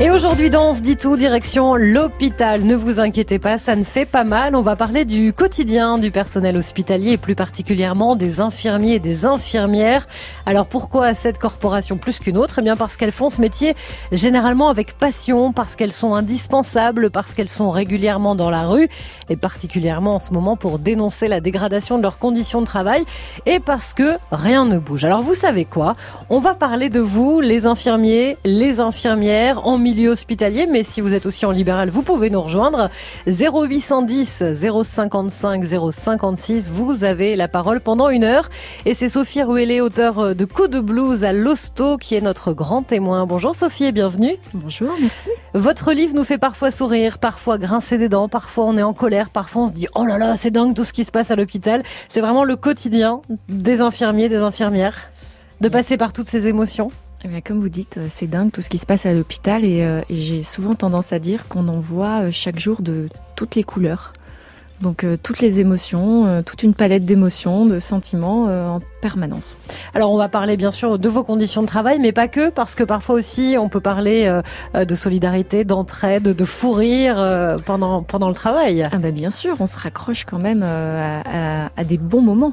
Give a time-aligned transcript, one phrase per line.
[0.00, 2.62] Et aujourd'hui dans On se dit tout, direction l'hôpital.
[2.62, 4.54] Ne vous inquiétez pas, ça ne fait pas mal.
[4.54, 9.24] On va parler du quotidien du personnel hospitalier et plus particulièrement des infirmiers et des
[9.24, 10.06] infirmières.
[10.44, 12.58] Alors pourquoi cette corporation plus qu'une autre?
[12.58, 13.74] Eh bien parce qu'elles font ce métier
[14.12, 18.90] généralement avec passion, parce qu'elles sont indispensables, parce qu'elles sont régulièrement dans la rue
[19.30, 23.06] et particulièrement en ce moment pour dénoncer la dégradation de leurs conditions de travail
[23.46, 25.04] et parce que rien ne bouge.
[25.04, 25.96] Alors vous savez quoi?
[26.28, 31.14] On va parler de vous, les infirmiers, les infirmières en milieu hospitalier, mais si vous
[31.14, 32.90] êtes aussi en libéral, vous pouvez nous rejoindre.
[33.26, 38.50] 0810 055 056, vous avez la parole pendant une heure.
[38.84, 42.82] Et c'est Sophie Ruellé, auteure de Coup de blues à l'hosto, qui est notre grand
[42.82, 43.24] témoin.
[43.24, 44.36] Bonjour Sophie et bienvenue.
[44.52, 45.30] Bonjour, merci.
[45.54, 49.30] Votre livre nous fait parfois sourire, parfois grincer des dents, parfois on est en colère,
[49.30, 51.36] parfois on se dit oh là là, c'est dingue tout ce qui se passe à
[51.36, 51.82] l'hôpital.
[52.10, 55.10] C'est vraiment le quotidien des infirmiers, des infirmières,
[55.62, 56.90] de passer par toutes ces émotions.
[57.24, 59.64] Eh bien, comme vous dites, euh, c'est dingue tout ce qui se passe à l'hôpital
[59.64, 63.08] et, euh, et j'ai souvent tendance à dire qu'on en voit euh, chaque jour de
[63.34, 64.12] toutes les couleurs.
[64.80, 69.58] Donc euh, toutes les émotions, euh, toute une palette d'émotions, de sentiments euh, en permanence.
[69.94, 72.76] Alors on va parler bien sûr de vos conditions de travail, mais pas que, parce
[72.76, 74.40] que parfois aussi on peut parler
[74.74, 77.16] de solidarité, d'entraide, de fou rire
[77.66, 78.86] pendant, pendant le travail.
[78.92, 81.22] Ah bah bien sûr, on se raccroche quand même à,
[81.66, 82.52] à- à des bons moments.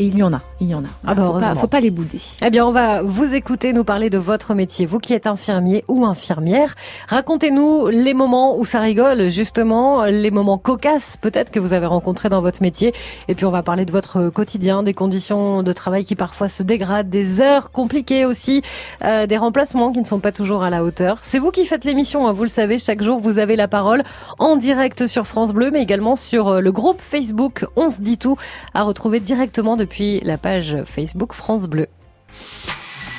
[0.00, 0.88] Et il y en a, il y en a.
[1.04, 2.20] Ah bah, faut, pas, faut pas les bouder.
[2.44, 4.86] Eh bien, on va vous écouter nous parler de votre métier.
[4.86, 6.76] Vous qui êtes infirmier ou infirmière,
[7.08, 12.28] racontez-nous les moments où ça rigole, justement, les moments cocasses peut-être que vous avez rencontrés
[12.28, 12.94] dans votre métier.
[13.26, 16.62] Et puis, on va parler de votre quotidien, des conditions de travail qui parfois se
[16.62, 18.62] dégradent, des heures compliquées aussi,
[19.04, 21.18] euh, des remplacements qui ne sont pas toujours à la hauteur.
[21.22, 24.04] C'est vous qui faites l'émission, hein, vous le savez, chaque jour vous avez la parole
[24.38, 28.18] en direct sur France Bleu, mais également sur euh, le groupe Facebook On se dit
[28.18, 28.36] tout,
[28.74, 29.87] à retrouver directement depuis
[30.22, 31.86] la page Facebook France Bleu.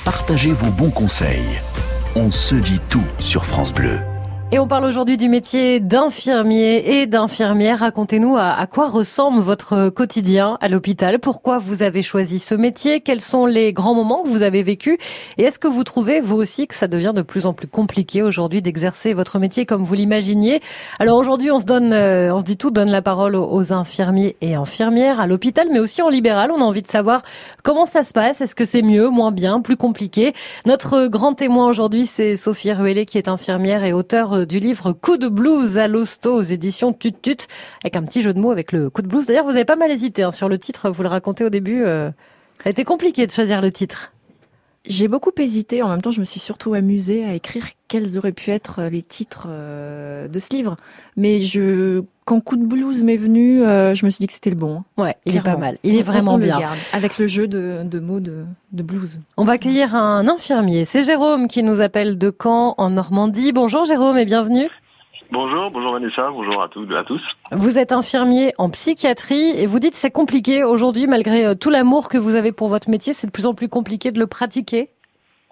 [0.05, 1.61] Partagez vos bons conseils.
[2.15, 3.99] On se dit tout sur France Bleu.
[4.51, 7.81] Et on parle aujourd'hui du métier d'infirmier et d'infirmière.
[7.81, 11.19] Racontez-nous à, quoi ressemble votre quotidien à l'hôpital.
[11.19, 12.99] Pourquoi vous avez choisi ce métier?
[12.99, 14.97] Quels sont les grands moments que vous avez vécus?
[15.37, 18.23] Et est-ce que vous trouvez, vous aussi, que ça devient de plus en plus compliqué
[18.23, 20.61] aujourd'hui d'exercer votre métier comme vous l'imaginiez?
[20.97, 24.35] Alors aujourd'hui, on se donne, euh, on se dit tout, donne la parole aux, infirmiers
[24.41, 26.49] et infirmières à l'hôpital, mais aussi en libéral.
[26.49, 27.21] On a envie de savoir
[27.61, 28.41] comment ça se passe.
[28.41, 30.33] Est-ce que c'est mieux, moins bien, plus compliqué?
[30.65, 34.93] Notre grand témoin aujourd'hui, c'est Sophie Ruellé, qui est infirmière et auteure euh, du livre
[34.93, 37.47] Coup de blues à l'hosto aux éditions Tut Tut,
[37.83, 39.25] avec un petit jeu de mots avec le coup de blues.
[39.25, 41.83] D'ailleurs, vous avez pas mal hésité hein, sur le titre, vous le racontez au début.
[41.83, 42.09] euh,
[42.57, 44.11] ça a été compliqué de choisir le titre.
[44.85, 48.31] J'ai beaucoup hésité, en même temps je me suis surtout amusée à écrire quels auraient
[48.31, 50.77] pu être les titres euh, de ce livre.
[51.17, 54.51] Mais je, quand Coup de blues m'est venu, euh, je me suis dit que c'était
[54.51, 54.83] le bon.
[54.97, 55.77] Ouais, il est pas mal.
[55.83, 56.59] Il est vraiment on le bien.
[56.59, 59.19] garde, avec le jeu de, de mots de, de blues.
[59.35, 60.85] On va accueillir un infirmier.
[60.85, 63.51] C'est Jérôme qui nous appelle de Caen, en Normandie.
[63.51, 64.69] Bonjour Jérôme et bienvenue.
[65.31, 67.21] Bonjour, bonjour Vanessa, bonjour à, tous, à tous.
[67.51, 72.09] Vous êtes infirmier en psychiatrie et vous dites c'est compliqué aujourd'hui malgré euh, tout l'amour
[72.09, 74.89] que vous avez pour votre métier, c'est de plus en plus compliqué de le pratiquer.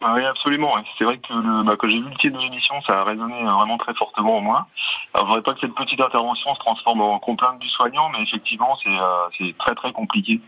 [0.02, 0.74] Ah oui, absolument.
[0.98, 3.34] C'est vrai que le, bah, quand j'ai vu le titre de l'émission, ça a résonné
[3.34, 4.68] euh, vraiment très fortement en moi.
[5.14, 8.22] Alors, je voudrais pas que cette petite intervention se transforme en complainte du soignant, mais
[8.22, 10.40] effectivement, c'est euh, très très compliqué.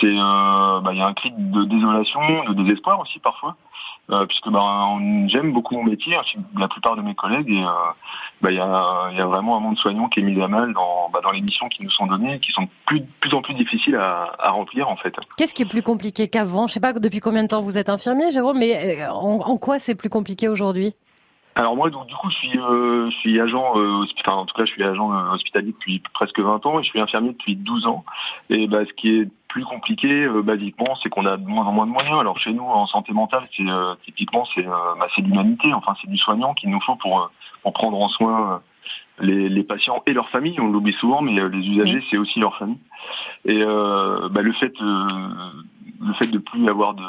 [0.00, 3.56] C'est, euh, bah, il y a un cri de désolation, de désespoir aussi parfois,
[4.28, 4.88] puisque bah,
[5.26, 7.68] j'aime beaucoup mon métier, que la plupart de mes collègues, et euh,
[8.40, 10.48] bah, il y, a, il y a vraiment un monde soignant qui est mis à
[10.48, 13.34] mal dans, bah, dans les missions qui nous sont données, qui sont plus, de plus
[13.34, 15.14] en plus difficiles à, à remplir en fait.
[15.36, 16.66] Qu'est-ce qui est plus compliqué qu'avant?
[16.66, 19.56] Je sais pas depuis combien de temps vous êtes infirmier Jérôme, mais euh, en, en
[19.56, 20.94] quoi c'est plus compliqué aujourd'hui?
[21.54, 24.54] Alors moi, donc, du coup, je suis, euh, je suis agent, euh, enfin, en tout
[24.54, 27.56] cas, je suis agent euh, hospitalier depuis presque 20 ans et je suis infirmier depuis
[27.56, 28.04] 12 ans.
[28.48, 31.72] Et bah, ce qui est plus compliqué, euh, basiquement, c'est qu'on a de moins en
[31.72, 32.18] moins de moyens.
[32.18, 35.94] Alors chez nous, en santé mentale, c'est euh, typiquement, c'est euh, bah, c'est l'humanité, enfin,
[36.00, 37.30] c'est du soignant qu'il nous faut pour,
[37.62, 38.62] pour prendre en soin
[39.20, 40.58] les, les patients et leurs familles.
[40.58, 42.78] On l'oublie souvent, mais les usagers, c'est aussi leur famille.
[43.44, 45.06] Et euh, bah, le fait, euh,
[46.00, 47.04] le fait de plus avoir de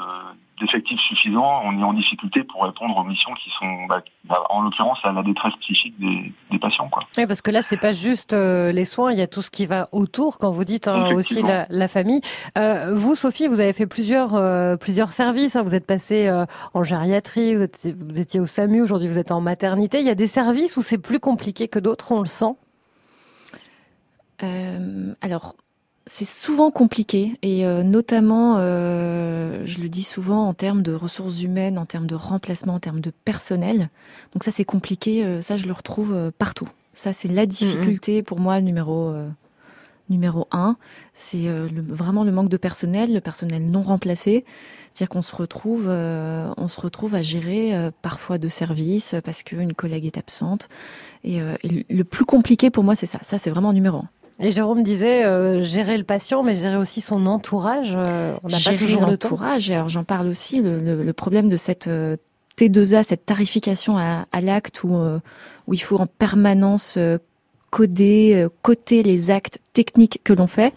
[0.60, 4.62] d'effectifs suffisants, on est en difficulté pour répondre aux missions qui sont, bah, bah, en
[4.62, 6.88] l'occurrence, à la détresse psychique des, des patients.
[6.90, 7.04] Quoi.
[7.18, 9.50] Oui, parce que là, c'est pas juste euh, les soins, il y a tout ce
[9.50, 10.38] qui va autour.
[10.38, 12.22] Quand vous dites hein, aussi la, la famille.
[12.58, 15.56] Euh, vous, Sophie, vous avez fait plusieurs euh, plusieurs services.
[15.56, 15.64] hein.
[15.64, 18.82] Vous êtes passée euh, en gériatrie, vous, êtes- vous étiez au SAMU.
[18.82, 20.00] Aujourd'hui, vous êtes en maternité.
[20.00, 22.12] Il y a des services où c'est plus compliqué que d'autres.
[22.12, 22.56] On le sent?
[24.44, 25.56] Euh, alors,
[26.06, 31.42] c'est souvent compliqué et euh, notamment, euh, je le dis souvent en termes de ressources
[31.42, 33.90] humaines, en termes de remplacement, en termes de personnel.
[34.34, 35.24] Donc ça, c'est compliqué.
[35.24, 36.68] euh, ça, je le retrouve euh, partout.
[36.94, 39.30] Ça, c'est la difficulté pour moi numéro euh,
[40.10, 40.76] numéro un,
[41.14, 44.44] c'est vraiment le manque de personnel, le personnel non remplacé.
[44.94, 50.06] C'est-à-dire qu'on se retrouve, on se retrouve à gérer parfois de services parce qu'une collègue
[50.06, 50.68] est absente.
[51.24, 53.18] Et, et, le plus compliqué pour moi, c'est ça.
[53.24, 54.10] Ça, c'est vraiment numéro un.
[54.40, 57.98] Et Jérôme disait euh, gérer le patient, mais gérer aussi son entourage.
[58.04, 59.38] Euh, on n'a pas toujours le temps.
[59.40, 60.62] Alors j'en parle aussi.
[60.62, 62.18] Le, le, problème de cette euh,
[62.58, 66.98] T2A, cette tarification à, à l'acte où, où il faut en permanence
[67.70, 70.74] coder, coter les actes techniques que l'on fait,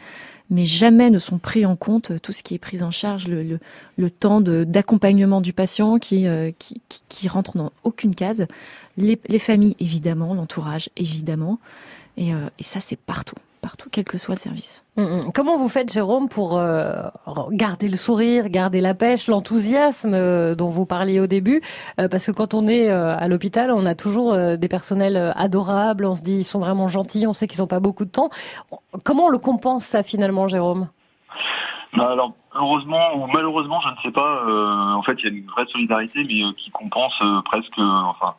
[0.48, 3.42] mais jamais ne sont pris en compte tout ce qui est pris en charge, le,
[3.42, 3.58] le,
[3.98, 6.26] le temps d'accompagnement du patient qui,
[6.58, 8.46] qui, qui, rentre dans aucune case.
[8.96, 11.58] Les, les familles, évidemment, l'entourage, évidemment.
[12.16, 13.36] Et, et ça, c'est partout
[13.66, 14.84] partout, quel que soit le service.
[14.96, 15.20] Mm, mm.
[15.34, 17.08] Comment vous faites, Jérôme, pour euh,
[17.50, 21.60] garder le sourire, garder la pêche, l'enthousiasme euh, dont vous parliez au début?
[22.00, 26.14] Euh, Parce que quand on est à l'hôpital, on a toujours des personnels adorables, on
[26.14, 28.30] se dit ils sont vraiment gentils, on sait qu'ils n'ont pas beaucoup de temps.
[29.02, 30.86] Comment on le compense ça finalement, Jérôme?
[31.98, 34.44] Alors, heureusement ou malheureusement, je ne sais pas.
[34.46, 37.78] Euh, en fait, il y a une vraie solidarité, mais euh, qui compense euh, presque,
[37.78, 38.34] enfin,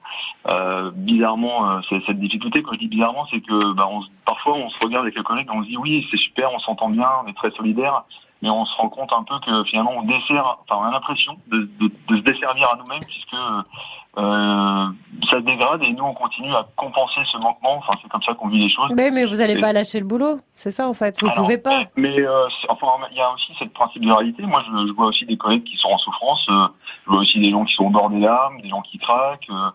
[0.96, 2.64] bizarrement cette difficulté.
[2.64, 3.90] Quand je dis bizarrement, c'est que bah,
[4.26, 6.90] parfois on se regarde avec les collègues, on se dit oui, c'est super, on s'entend
[6.90, 8.04] bien, on est très solidaire,
[8.42, 11.38] mais on se rend compte un peu que finalement on dessert, enfin, on a l'impression
[11.48, 14.88] de, de, de, se desservir à nous-mêmes puisque euh,
[15.30, 17.78] ça se dégrade et nous on continue à compenser ce manquement.
[17.78, 18.92] Enfin, c'est comme ça qu'on vit les choses.
[18.96, 21.20] Mais, mais vous n'allez pas lâcher le boulot, c'est ça en fait.
[21.20, 21.84] Vous ne pouvez pas.
[21.96, 24.44] Mais euh, enfin, il y a aussi cette principe de réalité.
[24.44, 26.46] Moi, je, je, vois aussi des collègues qui sont en souffrance.
[26.50, 26.68] Euh,
[27.06, 29.50] je vois aussi des gens qui sont au bord des larmes, des gens qui craquent
[29.50, 29.70] euh,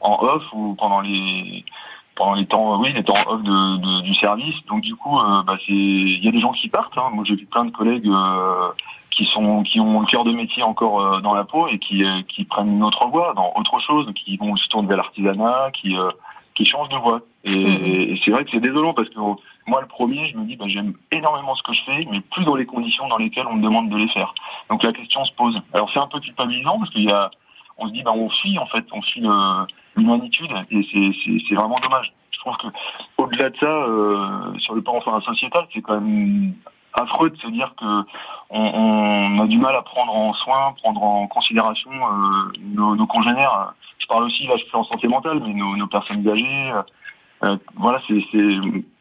[0.00, 1.64] en off ou pendant les
[2.36, 4.56] les temps, oui, les temps off de, de, du service.
[4.66, 6.96] Donc du coup, bah, c'est, il y a des gens qui partent.
[6.96, 7.10] Hein.
[7.12, 8.10] Moi, j'ai vu plein de collègues
[9.16, 12.04] qui sont qui ont le cœur de métier encore euh, dans la peau et qui
[12.04, 15.70] euh, qui prennent une autre voie dans autre chose, qui vont se tourner vers l'artisanat,
[15.72, 16.10] qui euh,
[16.54, 17.20] qui changent de voie.
[17.44, 18.12] Et, mm-hmm.
[18.12, 19.18] et c'est vrai que c'est désolant parce que
[19.66, 22.44] moi le premier, je me dis bah, j'aime énormément ce que je fais, mais plus
[22.44, 24.34] dans les conditions dans lesquelles on me demande de les faire.
[24.68, 25.58] Donc la question se pose.
[25.72, 27.30] Alors c'est un peu culpabilisant parce qu'il y a
[27.78, 29.22] on se dit bah on fuit en fait, on fuit
[29.96, 30.86] l'humanitude et
[31.48, 32.12] c'est vraiment dommage.
[32.30, 32.66] Je trouve que
[33.18, 36.54] au-delà de ça, euh, sur le plan enfin sociétal, c'est quand même
[36.92, 38.02] affreux de se dire que
[38.50, 43.74] on, a du mal à prendre en soin, prendre en considération euh, nos, congénères.
[43.98, 46.72] Je parle aussi, là je fais en santé mentale, mais nos, nos personnes âgées.
[47.42, 48.20] Euh, voilà, c'est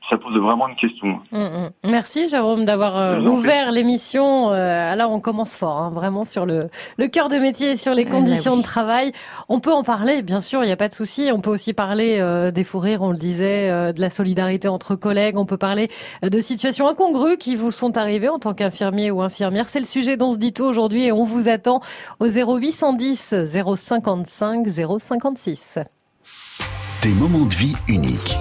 [0.10, 1.20] ça pose vraiment une question.
[1.32, 1.70] Mm, mm.
[1.86, 4.52] Merci Jérôme d'avoir euh, ouvert l'émission.
[4.52, 7.94] Euh, là, on commence fort, hein, vraiment sur le, le cœur de métier et sur
[7.94, 9.12] les ah, bah conditions de travail.
[9.50, 11.30] On peut en parler, bien sûr, il n'y a pas de souci.
[11.34, 14.68] On peut aussi parler euh, des fous rires, on le disait, euh, de la solidarité
[14.68, 15.38] entre collègues.
[15.38, 15.90] On peut parler
[16.22, 19.68] de situations incongrues qui vous sont arrivées en tant qu'infirmier ou infirmière.
[19.70, 21.80] C'est le sujet dont se dit tout aujourd'hui et on vous attend
[22.20, 24.68] au 0810 055
[25.00, 25.80] 056.
[27.06, 28.36] Des moments de vie uniques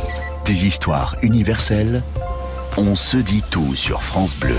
[0.47, 2.03] des histoires universelles,
[2.79, 4.57] on se dit tout sur France Bleu.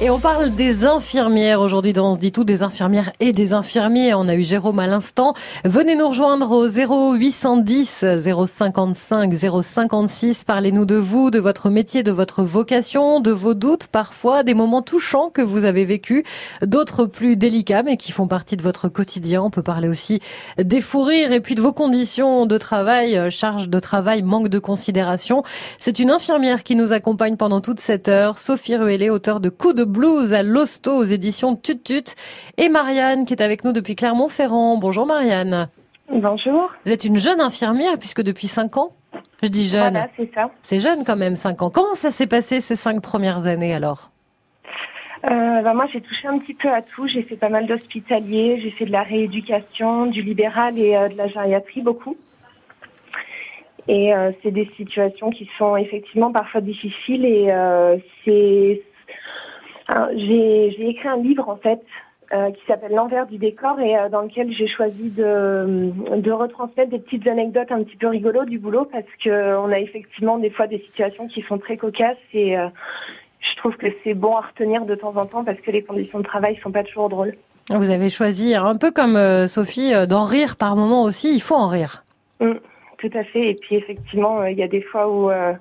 [0.00, 3.52] Et on parle des infirmières aujourd'hui dans On se dit tout, des infirmières et des
[3.52, 4.14] infirmiers.
[4.14, 5.34] On a eu Jérôme à l'instant.
[5.64, 8.04] Venez nous rejoindre au 0810
[8.46, 10.44] 055 056.
[10.44, 14.82] Parlez-nous de vous, de votre métier, de votre vocation, de vos doutes parfois, des moments
[14.82, 16.22] touchants que vous avez vécus,
[16.62, 19.42] d'autres plus délicats mais qui font partie de votre quotidien.
[19.42, 20.20] On peut parler aussi
[20.62, 24.60] des fous rires et puis de vos conditions de travail, charge de travail, manque de
[24.60, 25.42] considération.
[25.80, 29.72] C'est une infirmière qui nous accompagne pendant toute cette heure, Sophie Ruellet, auteur de Coup
[29.72, 32.14] de blues à l'hosto aux éditions Tutut
[32.56, 34.76] et Marianne qui est avec nous depuis Clermont-Ferrand.
[34.76, 35.68] Bonjour Marianne.
[36.10, 36.72] Bonjour.
[36.84, 38.90] Vous êtes une jeune infirmière puisque depuis 5 ans
[39.42, 39.92] Je dis jeune.
[39.92, 40.50] Voilà, c'est ça.
[40.62, 41.70] C'est jeune quand même, 5 ans.
[41.70, 44.10] Comment ça s'est passé ces 5 premières années alors?
[45.24, 47.08] Euh, bah moi, j'ai touché un petit peu à tout.
[47.08, 51.16] J'ai fait pas mal d'hospitaliers, j'ai fait de la rééducation, du libéral et euh, de
[51.16, 52.16] la gériatrie beaucoup.
[53.88, 57.50] Et euh, c'est des situations qui sont effectivement parfois difficiles et
[58.24, 58.82] c'est
[60.16, 61.80] j'ai écrit un livre en fait
[62.30, 66.90] euh, qui s'appelle L'envers du décor et euh, dans lequel j'ai choisi de, de retransmettre
[66.90, 70.50] des petites anecdotes un petit peu rigolos du boulot parce que on a effectivement des
[70.50, 72.68] fois des situations qui sont très cocasses et euh,
[73.40, 76.18] je trouve que c'est bon à retenir de temps en temps parce que les conditions
[76.18, 77.34] de travail sont pas toujours drôles.
[77.70, 81.34] Vous avez choisi un peu comme Sophie d'en rire par moment aussi.
[81.34, 82.04] Il faut en rire.
[82.40, 82.52] Mm.
[82.98, 83.50] Tout à fait.
[83.50, 85.52] Et puis effectivement, euh, il y a des fois où euh,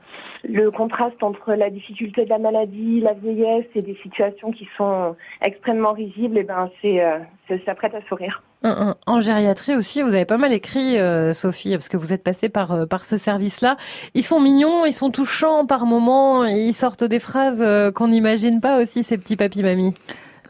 [0.44, 5.16] le contraste entre la difficulté de la maladie, la vieillesse et des situations qui sont
[5.42, 7.20] extrêmement risibles, et eh ben c'est euh,
[7.64, 8.42] ça prête à sourire.
[8.64, 10.98] En gériatrie aussi, vous avez pas mal écrit,
[11.32, 13.78] Sophie, parce que vous êtes passée par par ce service-là.
[14.16, 17.64] Ils sont mignons, ils sont touchants par moments, ils sortent des phrases
[17.94, 19.94] qu'on n'imagine pas aussi ces petits papis mamies.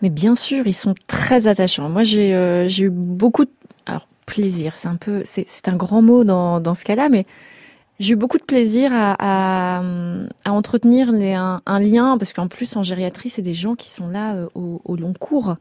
[0.02, 1.90] Mais bien sûr, ils sont très attachants.
[1.90, 3.52] Moi, j'ai j'ai eu beaucoup de
[4.28, 4.78] plaisir.
[4.78, 7.26] C'est un peu, c'est un grand mot dans, dans ce cas-là, mais
[8.00, 9.82] J'ai eu beaucoup de plaisir à,
[10.46, 14.48] entretenir un, lien, parce qu'en plus, en gériatrie, c'est des gens qui sont là euh,
[14.54, 15.56] au, long cours.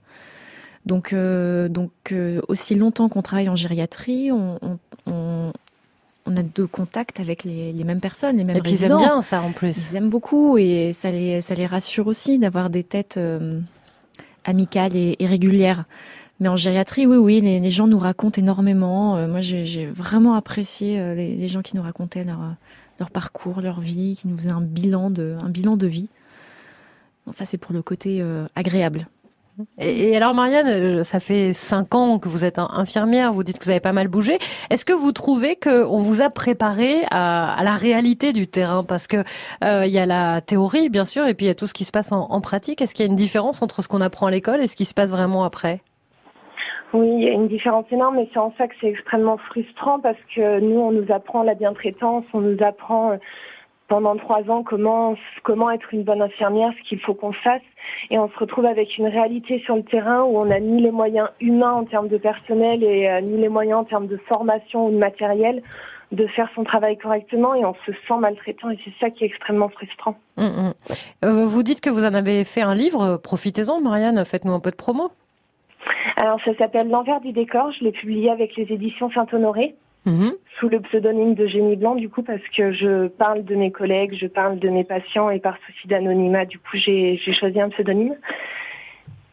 [0.84, 4.58] Donc, euh, donc euh, aussi longtemps qu'on travaille en gériatrie, on,
[6.26, 9.40] a de contact avec les, mêmes personnes, les mêmes et puis Ils aiment bien ça
[9.40, 9.90] en plus.
[9.90, 13.18] Ils aiment beaucoup et ça les, ça les rassure aussi d'avoir des têtes
[14.44, 15.84] amicales et, et régulières.
[16.38, 19.16] Mais en gériatrie, oui, oui, les, gens nous racontent énormément.
[19.16, 22.50] Euh, moi, j'ai vraiment apprécié euh, les, gens qui nous racontaient leur, euh,
[23.00, 26.10] leur parcours, leur vie, qui nous faisaient un bilan de, un bilan de vie.
[27.30, 28.22] Ça, c'est pour le côté
[28.54, 29.08] agréable.
[29.78, 33.70] Et, alors Marianne, ça fait cinq ans que vous êtes infirmière, vous dites que vous
[33.70, 34.38] avez pas mal bougé.
[34.70, 38.84] Est-ce que vous trouvez qu'on vous a préparé à, la réalité du terrain?
[38.84, 39.24] Parce que
[39.62, 41.84] il y a la théorie, bien sûr, et puis il y a tout ce qui
[41.84, 42.80] se passe en pratique.
[42.80, 44.84] Est-ce qu'il y a une différence entre ce qu'on apprend à l'école et ce qui
[44.84, 45.82] se passe vraiment après?
[46.92, 49.98] Oui, il y a une différence énorme, mais c'est en ça que c'est extrêmement frustrant
[49.98, 53.16] parce que nous, on nous apprend la bientraitance, on nous apprend euh,
[53.88, 57.62] pendant trois ans comment comment être une bonne infirmière, ce qu'il faut qu'on fasse,
[58.10, 60.90] et on se retrouve avec une réalité sur le terrain où on n'a ni les
[60.90, 64.86] moyens humains en termes de personnel et euh, ni les moyens en termes de formation
[64.86, 65.62] ou de matériel
[66.12, 69.26] de faire son travail correctement et on se sent maltraitant et c'est ça qui est
[69.26, 70.16] extrêmement frustrant.
[70.36, 70.74] Hum, hum.
[71.24, 74.70] Euh, vous dites que vous en avez fait un livre, profitez-en Marianne, faites-nous un peu
[74.70, 75.10] de promo.
[76.16, 77.72] Alors ça s'appelle L'envers du décor.
[77.72, 79.74] Je l'ai publié avec les éditions Saint-Honoré.
[80.06, 80.34] Mhm.
[80.60, 84.14] sous le pseudonyme de Génie Blanc du coup parce que je parle de mes collègues,
[84.14, 88.14] je parle de mes patients et par souci d'anonymat du coup j'ai choisi un pseudonyme.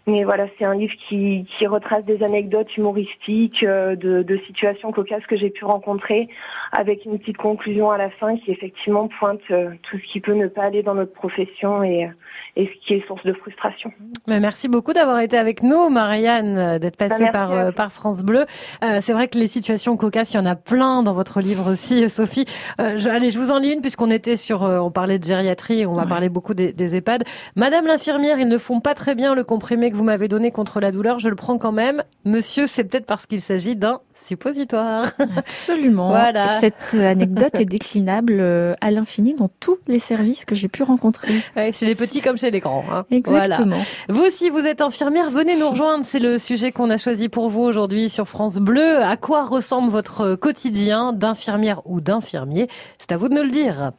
[0.06, 4.92] Mais voilà, c'est un livre qui, qui, retrace des anecdotes humoristiques, euh, de, de, situations
[4.92, 6.28] cocasses que j'ai pu rencontrer,
[6.74, 10.34] avec une petite conclusion à la fin qui effectivement pointe euh, tout ce qui peut
[10.34, 12.10] ne pas aller dans notre profession et,
[12.58, 13.94] et ce qui est source de frustration.
[14.28, 18.24] Mais merci beaucoup d'avoir été avec nous, Marianne, euh, d'être passée bah, par, par France
[18.24, 18.46] Bleu.
[18.84, 21.72] Euh, c'est vrai que les situations cocasses, il y en a plein dans votre livre
[21.72, 22.46] aussi, Sophie.
[22.78, 25.86] Je, allez, je vous en lis une puisqu'on était sur, on parlait de gériatrie, et
[25.86, 27.24] on va parler beaucoup des, des EHPAD.
[27.56, 30.80] Madame l'infirmière, ils ne font pas très bien le comprimé que vous m'avez donné contre
[30.80, 32.04] la douleur, je le prends quand même.
[32.26, 35.06] Monsieur, c'est peut-être parce qu'il s'agit d'un suppositoire.
[35.38, 36.08] Absolument.
[36.10, 36.60] voilà.
[36.60, 41.34] Cette anecdote est déclinable euh, à l'infini dans tous les services que j'ai pu rencontrer.
[41.72, 42.84] chez les petits comme chez les grands.
[42.92, 43.06] Hein.
[43.12, 43.78] Exactement.
[44.10, 46.04] Vous, si vous êtes infirmière, venez nous rejoindre.
[46.06, 49.04] C'est le sujet qu'on a choisi pour vous aujourd'hui sur France Bleu.
[49.04, 52.68] À quoi ressemble votre quotidien d'infirmière ou d'infirmier?
[52.98, 53.92] C'est à vous de nous le dire.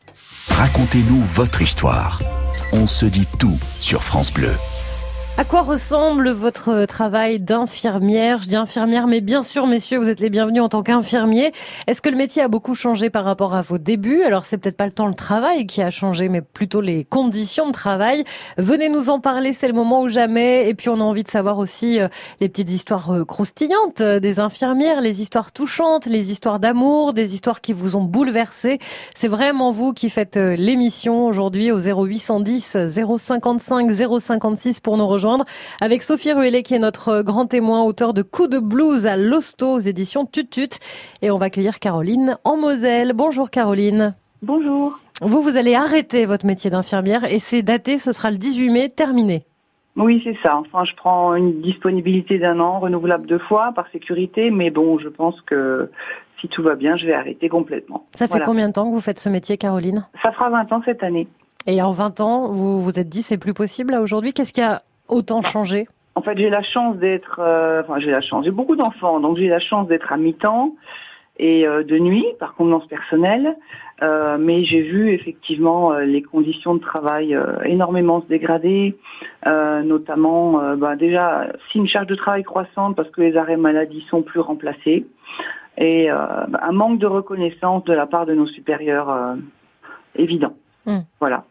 [0.48, 2.20] Racontez-nous votre histoire.
[2.72, 4.50] On se dit tout sur France Bleu.
[5.36, 8.40] À quoi ressemble votre travail d'infirmière?
[8.42, 11.50] Je dis infirmière, mais bien sûr, messieurs, vous êtes les bienvenus en tant qu'infirmier.
[11.88, 14.22] Est-ce que le métier a beaucoup changé par rapport à vos débuts?
[14.22, 17.66] Alors, c'est peut-être pas le temps le travail qui a changé, mais plutôt les conditions
[17.66, 18.22] de travail.
[18.58, 20.68] Venez nous en parler, c'est le moment ou jamais.
[20.68, 22.06] Et puis, on a envie de savoir aussi euh,
[22.40, 27.34] les petites histoires euh, croustillantes euh, des infirmières, les histoires touchantes, les histoires d'amour, des
[27.34, 28.78] histoires qui vous ont bouleversé.
[29.16, 32.76] C'est vraiment vous qui faites l'émission aujourd'hui au 0810
[33.18, 35.23] 055 056 pour nous rejoindre
[35.80, 39.72] avec Sophie Ruellet qui est notre grand témoin, auteur de Coup de blues à l'hosto
[39.74, 40.78] aux éditions Tutut.
[41.22, 43.12] Et on va accueillir Caroline en Moselle.
[43.12, 44.14] Bonjour Caroline.
[44.42, 44.98] Bonjour.
[45.22, 48.88] Vous, vous allez arrêter votre métier d'infirmière et c'est daté, ce sera le 18 mai,
[48.88, 49.44] terminé.
[49.96, 50.56] Oui, c'est ça.
[50.56, 55.08] Enfin, je prends une disponibilité d'un an, renouvelable deux fois, par sécurité, mais bon, je
[55.08, 55.90] pense que
[56.40, 58.06] si tout va bien, je vais arrêter complètement.
[58.12, 60.06] Ça fait combien de temps que vous faites ce métier, Caroline?
[60.22, 61.28] Ça fera 20 ans cette année.
[61.66, 64.32] Et en 20 ans, vous vous êtes dit c'est plus possible aujourd'hui?
[64.32, 68.20] Qu'est-ce qui a autant changé En fait, j'ai la chance d'être, euh, enfin j'ai la
[68.20, 70.74] chance, j'ai beaucoup d'enfants, donc j'ai la chance d'être à mi-temps
[71.38, 73.56] et euh, de nuit par convenance personnelle.
[74.02, 78.96] Euh, mais j'ai vu effectivement les conditions de travail énormément se dégrader,
[79.46, 84.22] notamment bah, déjà si une charge de travail croissante parce que les arrêts maladie sont
[84.22, 85.06] plus remplacés
[85.78, 89.36] et bah, un manque de reconnaissance de la part de nos supérieurs
[90.16, 90.54] évident.
[90.86, 91.02] Hmm.
[91.20, 91.44] Voilà.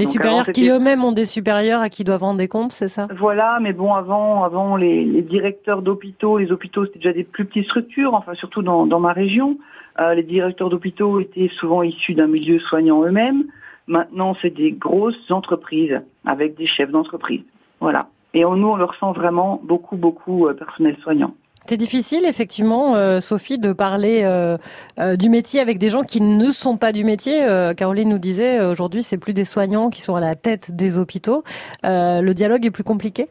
[0.00, 3.06] Les supérieurs qui eux-mêmes ont des supérieurs à qui doivent rendre des comptes, c'est ça?
[3.18, 7.66] Voilà, mais bon, avant, avant les, directeurs d'hôpitaux, les hôpitaux c'était déjà des plus petites
[7.66, 9.58] structures, enfin surtout dans, ma région.
[10.00, 13.44] Euh, les directeurs d'hôpitaux étaient souvent issus d'un milieu soignant eux-mêmes.
[13.86, 17.42] Maintenant, c'est des grosses entreprises avec des chefs d'entreprise.
[17.80, 18.08] Voilà.
[18.32, 21.34] Et nous, on leur sent vraiment beaucoup, beaucoup euh, personnel soignant.
[21.70, 24.58] C'est difficile, effectivement, euh, Sophie, de parler euh,
[24.98, 27.46] euh, du métier avec des gens qui ne sont pas du métier.
[27.76, 31.44] Caroline nous disait, aujourd'hui, c'est plus des soignants qui sont à la tête des hôpitaux.
[31.84, 33.28] le dialogue est plus compliqué?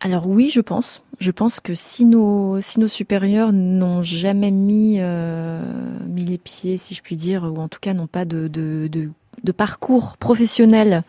[0.00, 1.02] Alors oui, je pense.
[1.20, 5.00] Je pense que si nos, supérieurs n'ont jamais mis,
[6.08, 10.16] mis les pieds, si je puis dire, ou en tout cas n'ont pas de parcours
[10.16, 11.04] professionnel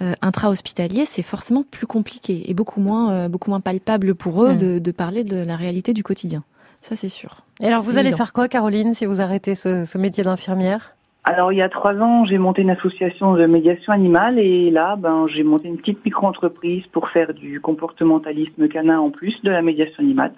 [0.00, 4.54] euh, intra-hospitalier, c'est forcément plus compliqué et beaucoup moins, euh, beaucoup moins palpable pour eux
[4.54, 4.80] mm.
[4.80, 6.44] de, parler de la réalité du quotidien.
[6.80, 7.38] Ça, c'est sûr.
[7.60, 10.94] Et alors, vous allez faire quoi, Caroline, si vous arrêtez ce, métier d'infirmière?
[11.24, 14.96] Alors il y a trois ans, j'ai monté une association de médiation animale et là,
[14.96, 19.60] ben, j'ai monté une petite micro-entreprise pour faire du comportementalisme canin en plus de la
[19.60, 20.32] médiation animale.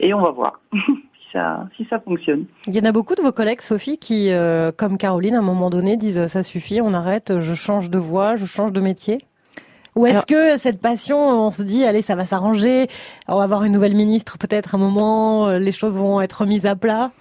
[0.00, 0.60] Et on va voir
[1.34, 2.46] ça, si ça fonctionne.
[2.66, 5.42] Il y en a beaucoup de vos collègues, Sophie, qui, euh, comme Caroline, à un
[5.42, 9.18] moment donné, disent ça suffit, on arrête, je change de voie, je change de métier.
[9.96, 12.88] Ou est-ce que cette passion, on se dit, allez, ça va s'arranger,
[13.28, 16.40] on va avoir une nouvelle ministre peut-être à un moment, euh, les choses vont être
[16.40, 17.12] remises à plat?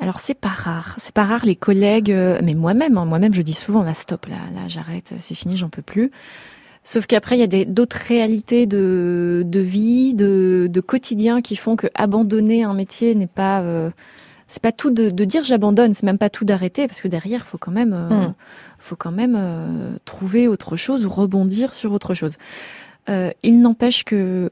[0.00, 3.42] Alors c'est pas rare, c'est pas rare les collègues, euh, mais moi-même, hein, moi-même je
[3.42, 6.12] dis souvent là stop, là, là j'arrête, c'est fini, j'en peux plus.
[6.84, 11.76] Sauf qu'après il y a d'autres réalités de, de vie, de, de, quotidien qui font
[11.76, 13.90] que abandonner un métier n'est pas euh,
[14.46, 17.46] c'est pas tout de, de dire j'abandonne, c'est même pas tout d'arrêter parce que derrière
[17.46, 18.34] faut quand même euh, hmm.
[18.78, 22.36] faut quand même trouver autre chose ou rebondir sur autre chose.
[23.42, 24.50] il n'empêche que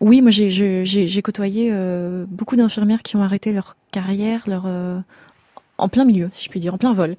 [0.00, 4.98] oui, moi j'ai côtoyé euh, beaucoup d'infirmières qui ont arrêté leur carrière, leur euh,
[5.78, 7.16] en plein milieu, si je puis dire, en plein vol,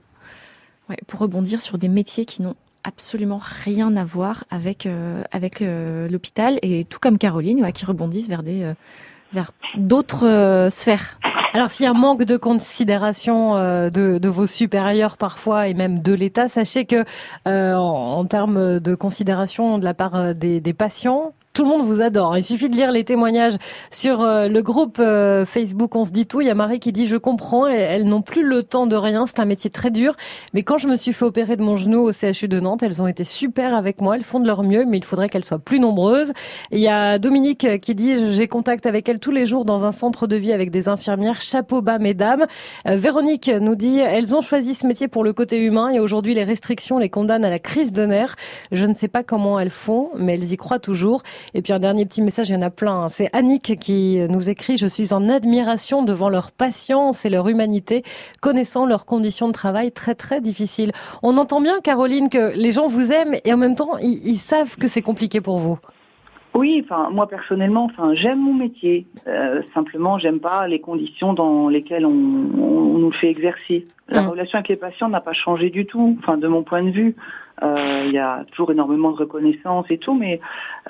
[0.89, 2.55] ouais, pour rebondir sur des métiers qui n'ont
[2.86, 8.30] absolument rien à voir avec euh, avec l'hôpital et tout comme Caroline, ouais, qui rebondissent
[8.30, 8.72] vers des
[9.34, 11.20] vers d'autres sphères.
[11.54, 16.01] Alors s'il y a un manque de considération de, de, vos supérieurs parfois et même
[16.01, 17.04] de l'État, sachez que
[17.46, 22.01] en, en, termes de considération de la part des, des patients, tout le monde vous
[22.01, 22.38] adore.
[22.38, 23.55] Il suffit de lire les témoignages
[23.89, 26.41] sur euh, le groupe euh, Facebook On se dit tout.
[26.41, 27.65] Il y a Marie qui dit je comprends.
[27.65, 29.25] Elles n'ont plus le temps de rien.
[29.25, 30.15] C'est un métier très dur.
[30.53, 33.01] Mais quand je me suis fait opérer de mon genou au CHU de Nantes, elles
[33.01, 34.17] ont été super avec moi.
[34.17, 36.33] Elles font de leur mieux, mais il faudrait qu'elles soient plus nombreuses.
[36.71, 39.93] il y a Dominique qui dit j'ai contact avec elles tous les jours dans un
[39.93, 41.39] centre de vie avec des infirmières.
[41.39, 42.45] Chapeau bas, mesdames.
[42.85, 46.33] Euh, Véronique nous dit elles ont choisi ce métier pour le côté humain et aujourd'hui
[46.33, 48.35] les restrictions les condamnent à la crise de nerfs.
[48.74, 51.24] Je ne sais pas comment elles font, mais elles y croient toujours.
[51.53, 53.01] Et puis un dernier petit message, il y en a plein.
[53.01, 53.07] Hein.
[53.09, 58.03] C'est Annick qui nous écrit Je suis en admiration devant leur patience et leur humanité,
[58.41, 60.91] connaissant leurs conditions de travail très très difficiles.
[61.23, 64.75] On entend bien, Caroline, que les gens vous aiment et en même temps, ils, savent
[64.77, 65.77] que c'est compliqué pour vous.
[66.53, 69.05] Oui, enfin moi personnellement, enfin j'aime mon métier.
[69.27, 73.88] Euh, simplement, j'aime pas les conditions dans lesquelles on, on nous fait exercer.
[74.08, 74.27] La mmh.
[74.27, 76.17] relation avec les patients n'a pas changé du tout.
[76.19, 77.15] Enfin, de mon point de vue,
[77.62, 80.39] il y a toujours énormément de reconnaissance et tout, mais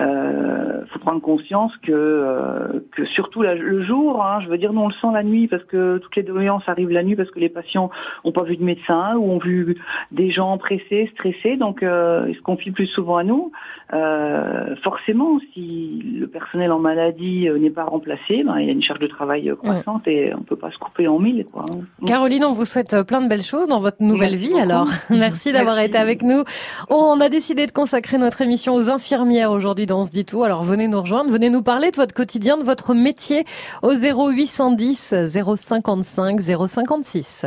[0.02, 4.82] euh, faut prendre conscience que euh, que surtout le jour, hein, je veux dire, nous
[4.82, 7.40] on le sent la nuit parce que toutes les doléances arrivent la nuit parce que
[7.40, 7.90] les patients
[8.24, 9.78] ont pas vu de médecin ou ont vu
[10.12, 13.52] des gens pressés, stressés, donc euh, ils se confient plus souvent à nous.
[13.94, 18.74] Euh, forcément, si le personnel en maladie euh, n'est pas remplacé, ben, il y a
[18.74, 21.46] une charge de travail croissante et on peut pas se couper en mille.
[21.52, 21.64] Quoi.
[22.06, 24.60] Caroline, on vous souhaite plein de belles choses dans votre nouvelle vie.
[24.60, 26.44] Alors, merci d'avoir été avec nous.
[26.90, 30.44] On a décidé de consacrer notre émission aux infirmières aujourd'hui dans On se dit tout.
[30.44, 33.46] Alors venez nous rejoindre, venez nous parler de votre quotidien, de votre métier
[33.82, 35.14] au 0810
[35.56, 37.46] 055 056.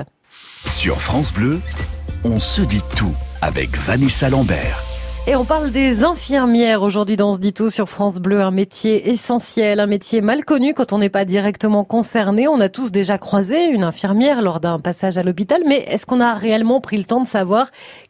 [0.66, 1.60] Sur France Bleu,
[2.24, 4.82] on se dit tout avec Vanessa Lambert.
[5.28, 9.78] Et on parle des infirmières aujourd'hui dans ce dito sur France Bleu, un métier essentiel,
[9.78, 12.48] un métier mal connu quand on n'est pas directement concerné.
[12.48, 16.20] On a tous déjà croisé une infirmière lors d'un passage à l'hôpital, mais est-ce qu'on
[16.20, 17.66] a réellement pris le temps de savoir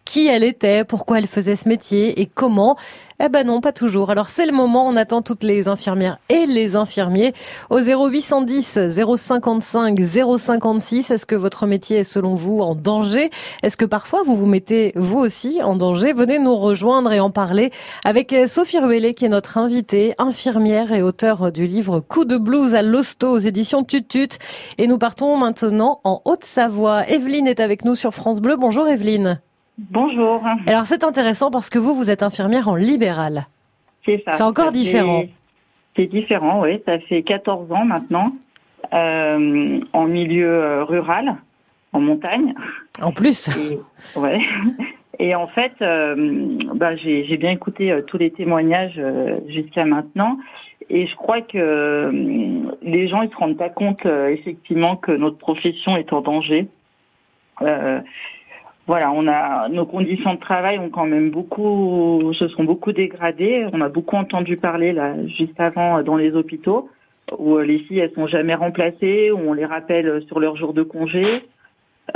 [0.09, 2.77] qui elle était, pourquoi elle faisait ce métier et comment
[3.21, 4.09] Eh ben non, pas toujours.
[4.09, 7.35] Alors c'est le moment, on attend toutes les infirmières et les infirmiers
[7.69, 11.11] au 0810 055 056.
[11.11, 13.29] Est-ce que votre métier est selon vous en danger?
[13.63, 16.15] Est-ce que parfois vous vous mettez vous aussi en danger?
[16.15, 17.71] Venez nous rejoindre et en parler
[18.03, 22.75] avec Sophie Ruellet qui est notre invitée, infirmière et auteure du livre Coup de blues
[22.75, 24.39] à l'hosto aux éditions Tutut.
[24.79, 27.07] Et nous partons maintenant en Haute-Savoie.
[27.11, 28.57] Evelyne est avec nous sur France Bleu.
[28.57, 29.43] Bonjour Evelyne.
[29.79, 30.43] Bonjour.
[30.67, 33.47] Alors c'est intéressant parce que vous, vous êtes infirmière en libéral.
[34.05, 34.33] C'est ça.
[34.33, 35.23] C'est encore différent.
[35.95, 36.83] C'est différent, oui.
[36.85, 38.33] Ça fait 14 ans maintenant,
[38.93, 41.37] euh, en milieu euh, rural,
[41.93, 42.55] en montagne.
[43.01, 43.49] En plus.
[43.57, 43.79] Et,
[44.19, 44.41] ouais.
[45.21, 46.15] Et en fait, euh,
[46.75, 49.01] bah, j'ai bien écouté tous les témoignages
[49.49, 50.39] jusqu'à maintenant,
[50.91, 52.11] et je crois que
[52.83, 56.69] les gens ils se rendent pas compte effectivement que notre profession est en danger
[58.89, 63.67] voilà, on a nos conditions de travail ont quand même beaucoup, se sont beaucoup dégradées.
[63.73, 66.89] On a beaucoup entendu parler là juste avant dans les hôpitaux
[67.37, 70.83] où les filles elles sont jamais remplacées, où on les rappelle sur leur jour de
[70.83, 71.45] congé.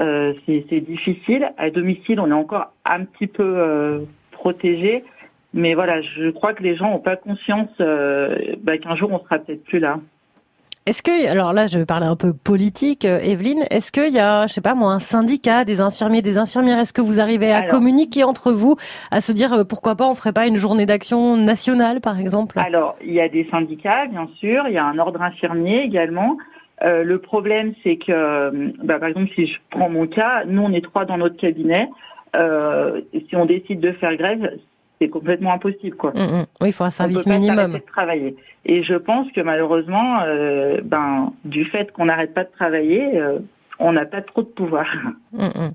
[0.00, 1.52] Euh, c'est difficile.
[1.58, 3.98] À domicile, on est encore un petit peu euh,
[4.30, 5.04] protégé,
[5.52, 9.18] mais voilà, je crois que les gens n'ont pas conscience euh, bah, qu'un jour on
[9.18, 10.00] sera peut-être plus là.
[10.84, 13.62] Est-ce que, alors là, je vais parler un peu politique, euh, Evelyne.
[13.70, 16.92] Est-ce qu'il y a, je sais pas moi, un syndicat des infirmiers, des infirmières Est-ce
[16.92, 18.74] que vous arrivez à communiquer entre vous,
[19.12, 22.58] à se dire euh, pourquoi pas on ferait pas une journée d'action nationale, par exemple?
[22.58, 24.64] Alors, il y a des syndicats, bien sûr.
[24.66, 26.36] Il y a un ordre infirmier également.
[26.82, 30.72] Euh, le problème, c'est que, bah, par exemple, si je prends mon cas, nous, on
[30.72, 31.88] est trois dans notre cabinet.
[32.34, 34.58] Euh, si on décide de faire grève,
[35.02, 36.12] c'est complètement impossible, quoi.
[36.12, 36.46] Mm, mm.
[36.60, 37.56] Oui, il faut un service on peut pas minimum.
[37.56, 38.36] s'arrêter de travailler.
[38.64, 43.40] Et je pense que malheureusement, euh, ben, du fait qu'on n'arrête pas de travailler, euh,
[43.80, 44.86] on n'a pas trop de pouvoir.
[45.32, 45.70] Mm.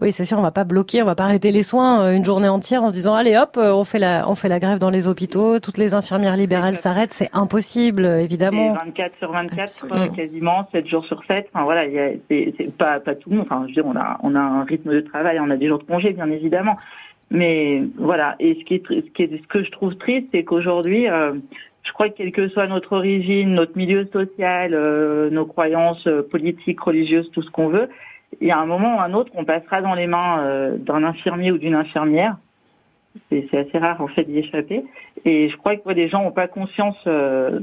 [0.00, 2.24] Oui, c'est sûr, on va pas bloquer, on va pas arrêter les soins euh, une
[2.24, 4.88] journée entière en se disant allez hop, on fait la on fait la grève dans
[4.88, 8.72] les hôpitaux, toutes les infirmières libérales s'arrêtent, c'est impossible évidemment.
[8.74, 10.00] 24 sur 24, Absolument.
[10.00, 11.48] euh, quasiment 7 jours sur 7.
[11.52, 11.82] Enfin voilà,
[12.30, 13.46] c'est pas pas tout le monde.
[13.50, 15.68] Enfin, je veux dire, on a on a un rythme de travail, on a des
[15.68, 16.76] jours de congé, bien évidemment.
[17.30, 18.36] Mais voilà.
[18.40, 21.34] Et ce qui est ce qui est ce que je trouve triste, c'est qu'aujourd'hui, euh,
[21.82, 26.22] je crois que quelle que soit notre origine, notre milieu social, euh, nos croyances euh,
[26.22, 27.88] politiques, religieuses, tout ce qu'on veut,
[28.40, 31.04] il y a un moment ou un autre, on passera dans les mains euh, d'un
[31.04, 32.36] infirmier ou d'une infirmière.
[33.28, 34.84] C'est assez rare en fait d'y échapper.
[35.24, 37.58] Et je crois que les gens n'ont pas conscience, euh,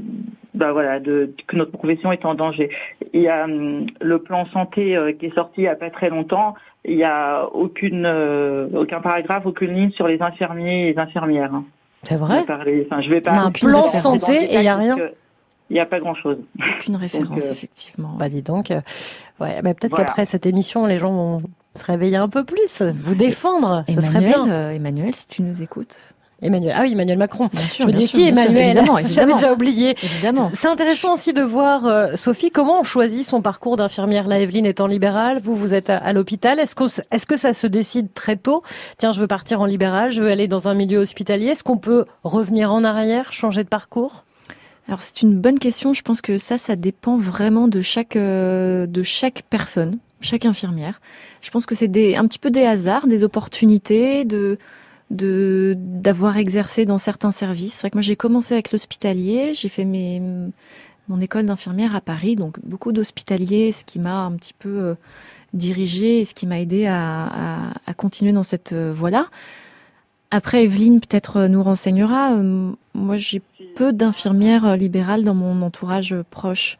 [0.52, 2.68] bah voilà, de, que notre profession est en danger.
[3.14, 5.90] Il y a hum, le plan santé euh, qui est sorti il y a pas
[5.90, 6.54] très longtemps.
[6.88, 11.54] Il y a aucune, euh, aucun paragraphe, aucune ligne sur les infirmiers et les infirmières.
[11.54, 11.64] hein.
[12.04, 13.32] C'est On vrai va parler- enfin, je vais pas.
[13.32, 14.96] On a un plan santé et il y a rien.
[15.70, 16.38] Il n'y a pas grand chose.
[16.78, 18.14] Aucune référence, euh, effectivement.
[18.18, 18.80] Bah dis donc, euh,
[19.38, 20.06] ouais, bah, peut-être Voilà.
[20.06, 21.42] qu'après cette émission, les gens vont
[21.74, 24.50] se réveiller un peu plus, vous défendre, ça serait Emmanuel, bien.
[24.50, 26.02] euh, Emmanuel, si tu nous écoutes.
[26.40, 27.48] Emmanuel, ah oui, Emmanuel Macron.
[27.52, 29.96] Bien Je sûr, me bien dis sûr, qui Emmanuel Évidemment, J'avais déjà oublié.
[30.02, 30.48] Évidemment.
[30.54, 34.28] C'est intéressant aussi de voir, euh, Sophie, comment on choisit son parcours d'infirmière.
[34.28, 36.60] Là, Evelyne étant libérale, vous, vous êtes à, à l'hôpital.
[36.60, 38.62] Est-ce que, est-ce que ça se décide très tôt
[38.98, 41.46] Tiens, je veux partir en libéral, je veux aller dans un milieu hospitalier.
[41.46, 44.24] Est-ce qu'on peut revenir en arrière, changer de parcours?
[44.86, 45.92] Alors c'est une bonne question.
[45.92, 51.00] Je pense que ça, ça dépend vraiment de chaque euh, de chaque personne, chaque infirmière.
[51.42, 54.56] Je pense que c'est des un petit peu des hasards, des opportunités, de
[55.10, 57.74] de d'avoir exercé dans certains services.
[57.74, 60.22] C'est vrai que moi j'ai commencé avec l'hospitalier, j'ai fait mes
[61.08, 64.94] mon école d'infirmière à Paris, donc beaucoup d'hospitaliers, ce qui m'a un petit peu euh,
[65.54, 69.26] dirigé et ce qui m'a aidé à, à, à continuer dans cette euh, voie-là.
[70.30, 72.34] Après, Evelyne peut-être euh, nous renseignera.
[72.34, 73.40] Euh, Moi, j'ai
[73.76, 76.78] peu d'infirmières libérales dans mon entourage proche.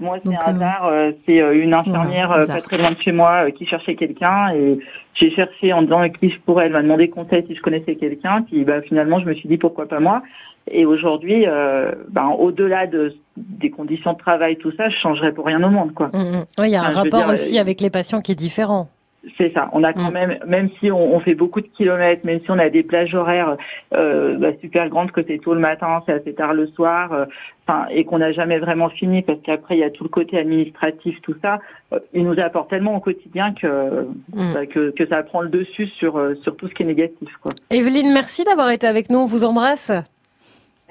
[0.00, 0.90] Moi, c'est un hasard.
[1.24, 4.80] c'est une infirmière pas très loin de chez moi qui cherchait quelqu'un et
[5.14, 6.66] j'ai cherché en disant qui je pourrais?
[6.66, 8.42] Elle m'a demandé conseil si je connaissais quelqu'un.
[8.42, 10.22] Puis bah, finalement, je me suis dit pourquoi pas moi?
[10.70, 15.46] Et aujourd'hui, euh, ben, au-delà de, des conditions de travail, tout ça, je changerais pour
[15.46, 16.08] rien au monde, quoi.
[16.12, 16.44] Mm, mm.
[16.60, 18.36] Oui, il y a un Enfin, rapport dire, aussi euh, avec les patients qui est
[18.36, 18.88] différent.
[19.38, 19.68] C'est ça.
[19.72, 20.14] On a quand Mm.
[20.14, 23.14] même, même si on, on fait beaucoup de kilomètres, même si on a des plages
[23.14, 23.56] horaires
[23.94, 27.26] euh, bah, super grandes, que c'est tôt le matin, c'est assez tard le soir, euh,
[27.66, 30.38] enfin, et qu'on n'a jamais vraiment fini parce qu'après il y a tout le côté
[30.38, 31.60] administratif, tout ça.
[31.92, 33.66] euh, il nous apporte tellement au quotidien que
[34.34, 34.52] Mm.
[34.54, 37.30] bah, que, que ça prend le dessus sur euh, sur tout ce qui est négatif,
[37.40, 37.52] quoi.
[37.70, 39.18] Evelyne, merci d'avoir été avec nous.
[39.18, 39.92] On vous embrasse.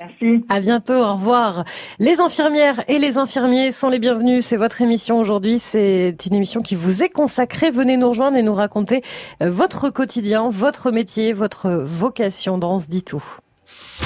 [0.01, 0.43] Merci.
[0.49, 1.63] À bientôt, au revoir.
[1.99, 4.45] Les infirmières et les infirmiers sont les bienvenus.
[4.45, 5.59] C'est votre émission aujourd'hui.
[5.59, 7.69] C'est une émission qui vous est consacrée.
[7.69, 9.03] Venez nous rejoindre et nous raconter
[9.41, 13.23] euh, votre quotidien, votre métier, votre vocation dans On se dit tout.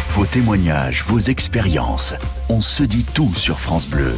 [0.09, 2.13] Vos témoignages, vos expériences.
[2.49, 4.13] On se dit tout sur France Bleu.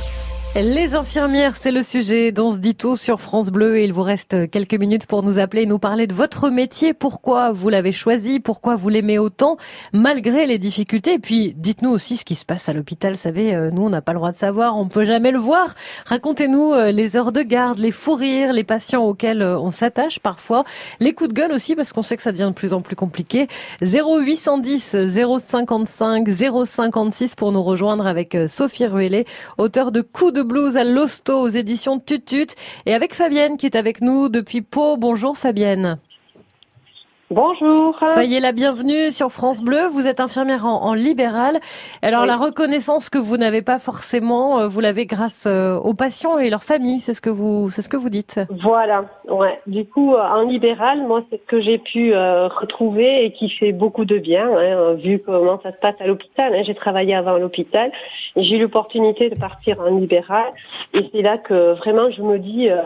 [0.60, 4.02] Les infirmières, c'est le sujet dont se dit tout sur France Bleu et il vous
[4.02, 7.92] reste quelques minutes pour nous appeler et nous parler de votre métier, pourquoi vous l'avez
[7.92, 9.58] choisi, pourquoi vous l'aimez autant,
[9.94, 11.14] malgré les difficultés.
[11.14, 13.14] Et puis, dites-nous aussi ce qui se passe à l'hôpital.
[13.14, 15.38] Vous savez, euh, nous, on n'a pas le droit de savoir, on peut jamais le
[15.38, 15.76] voir.
[16.08, 20.18] Racontez-nous euh, les heures de garde, les fous rires, les patients auxquels euh, on s'attache
[20.18, 20.64] parfois,
[21.00, 22.96] les coups de gueule aussi, parce qu'on sait que ça devient de plus en plus
[22.96, 23.46] compliqué.
[23.84, 24.96] 0810
[25.40, 26.28] 055
[26.66, 29.26] 056 pour nous rejoindre avec Sophie Ruellet,
[29.60, 32.48] auteur de Coups de blues à l'hosto aux éditions Tutut
[32.86, 34.98] et avec Fabienne qui est avec nous depuis Pau.
[34.98, 36.00] Bonjour Fabienne.
[37.30, 38.00] Bonjour.
[38.06, 39.88] Soyez la bienvenue sur France Bleu.
[39.92, 41.60] Vous êtes infirmière en, en libéral.
[42.02, 42.28] Alors Oui.
[42.28, 46.50] la reconnaissance que vous n'avez pas forcément, euh, vous l'avez grâce euh, aux patients et
[46.50, 47.02] leurs familles.
[47.02, 48.40] C'est ce que vous, c'est ce que vous dites.
[48.62, 49.60] Voilà, ouais.
[49.68, 53.50] Du coup, euh, en libéral, moi, c'est ce que j'ai pu euh, retrouver et qui
[53.50, 56.56] fait beaucoup de bien, hein, vu comment ça se passe à l'hôpital.
[56.56, 56.62] hein.
[56.66, 57.92] J'ai travaillé avant à l'hôpital
[58.38, 60.46] et j'ai eu l'opportunité de partir en libéral.
[60.94, 62.78] Et c'est là que vraiment, je me dis, euh,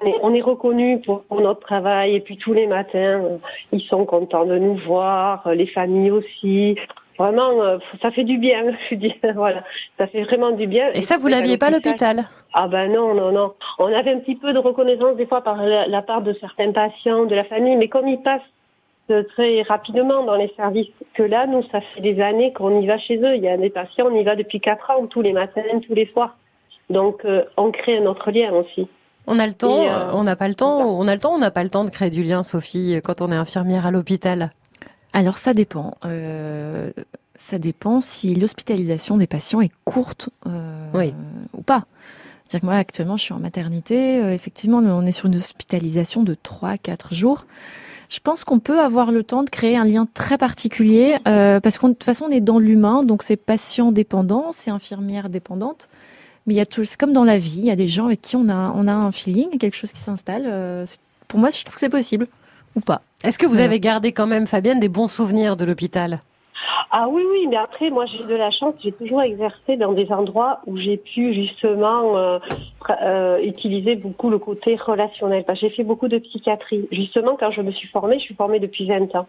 [0.00, 2.14] on est- on est reconnu pour, pour notre travail.
[2.16, 3.36] Et puis tous les matins, euh,
[3.72, 6.76] ils sont contents de nous voir, euh, les familles aussi.
[7.18, 9.14] Vraiment, euh, ça fait du bien, je dis.
[9.34, 9.62] Voilà,
[9.98, 10.88] ça fait vraiment du bien.
[10.94, 12.24] Et ça, vous l'aviez pas à l'hôpital?
[12.54, 13.52] Ah ben non, non, non.
[13.78, 16.70] On avait un petit peu de reconnaissance des fois par la, la part de certains
[16.72, 18.40] patients, de la famille, mais comme ils passent
[19.34, 22.96] très rapidement dans les services, que là, nous, ça fait des années qu'on y va
[22.96, 23.34] chez eux.
[23.36, 25.94] Il y a des patients, on y va depuis quatre ans, tous les matins, tous
[25.94, 26.36] les soirs.
[26.90, 28.88] Donc, euh, on crée un autre lien aussi.
[29.26, 31.32] On a le temps, Et, euh, on n'a pas le temps, on a le temps,
[31.32, 33.90] on n'a pas le temps de créer du lien, Sophie, quand on est infirmière à
[33.90, 34.52] l'hôpital.
[35.12, 35.94] Alors ça dépend.
[36.04, 36.90] Euh,
[37.34, 41.14] ça dépend si l'hospitalisation des patients est courte euh, Oui.
[41.56, 41.84] ou pas.
[42.50, 46.34] dire que moi actuellement je suis en maternité, effectivement on est sur une hospitalisation de
[46.34, 47.46] 3-4 jours.
[48.10, 51.86] Je pense qu'on peut avoir le temps de créer un lien très particulier parce que
[51.86, 55.88] de toute façon on est dans l'humain, donc c'est patient dépendant, c'est infirmière dépendante.
[56.46, 58.06] Mais il y a tout, c'est comme dans la vie, il y a des gens
[58.06, 60.44] avec qui on a, on a un feeling, quelque chose qui s'installe.
[60.46, 60.86] Euh,
[61.26, 62.26] pour moi, je trouve que c'est possible
[62.76, 63.02] ou pas.
[63.22, 66.20] Est-ce que vous avez gardé quand même, Fabienne, des bons souvenirs de l'hôpital?
[66.90, 70.12] Ah oui, oui, mais après, moi j'ai de la chance, j'ai toujours exercé dans des
[70.12, 72.38] endroits où j'ai pu justement euh,
[73.02, 75.44] euh, utiliser beaucoup le côté relationnel.
[75.54, 76.86] J'ai fait beaucoup de psychiatrie.
[76.92, 79.26] Justement, quand je me suis formée, je suis formée depuis 20 ans.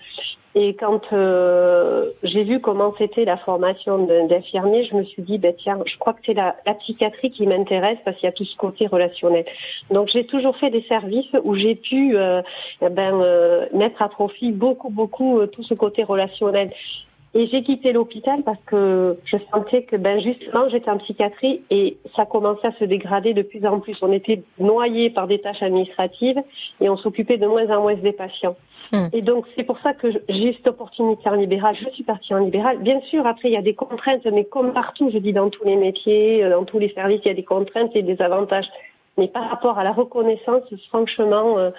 [0.53, 5.53] Et quand euh, j'ai vu comment c'était la formation d'infirmier, je me suis dit, ben,
[5.57, 8.55] tiens, je crois que c'est la, psychiatrie qui m'intéresse parce qu'il y a tout ce
[8.55, 9.45] côté relationnel.
[9.89, 14.89] Donc j'ai toujours fait des services où j'ai pu eh ben, mettre à profit beaucoup,
[14.89, 16.71] beaucoup tout ce côté relationnel.
[17.37, 21.97] Et j'ai quitté l'hôpital parce que je sentais que ben justement j'étais en psychiatrie et
[22.15, 23.97] ça commençait à se dégrader de plus en plus.
[24.01, 26.41] On était noyé par des tâches administratives
[26.79, 28.55] et on s'occupait de moins en moins des patients.
[28.93, 29.07] Hmm.
[29.11, 31.75] Et donc c'est pour ça que j'ai cette opportunité en libéral.
[31.75, 32.77] Je suis partie en libéral.
[32.79, 35.65] Bien sûr, après il y a des contraintes, mais comme partout, je dis dans tous
[35.65, 38.69] les métiers, euh, dans tous les services, il y a des contraintes et des avantages.
[39.17, 41.71] Mais par rapport à la reconnaissance, franchement, euh,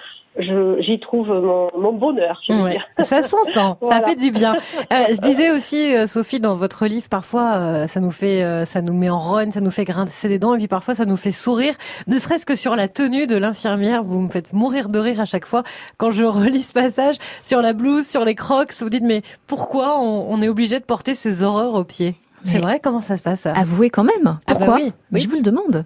[0.80, 2.40] j'y trouve mon, mon, bonheur.
[2.48, 2.86] Je veux dire.
[3.00, 4.54] Ça s'entend, ça fait du bien.
[4.54, 8.94] Euh, je disais aussi, euh, Sophie, dans votre livre, parfois ça nous fait, ça nous
[8.94, 11.32] met en rogne, ça nous fait grincer des dents, et puis parfois ça nous fait
[11.32, 11.74] sourire.
[12.06, 15.26] Ne serait-ce que sur la tenue de l'infirmière, vous me faites mourir de rire à
[15.26, 15.62] chaque fois
[15.98, 18.72] quand je relis ce passage sur la blouse, sur les crocs.
[18.80, 22.14] Vous dites mais pourquoi on, on est obligé de porter ces horreurs aux pieds?
[22.46, 22.80] C'est vrai?
[22.80, 24.38] Comment ça se passe Avouez quand même.
[24.46, 24.76] Ah bah pourquoi?
[24.76, 25.20] oui, oui.
[25.20, 25.84] Je vous le demande.